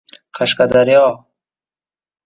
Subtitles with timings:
[0.37, 1.05] Qashqadaryo